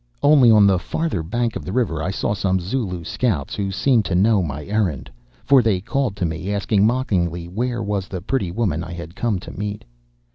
[0.23, 4.03] Only on the farther bank of the river I saw some Zulu scouts who seemed
[4.05, 5.11] to know my errand,
[5.43, 9.37] for they called to me, asking mockingly where was the pretty woman I had come
[9.41, 9.85] to meet?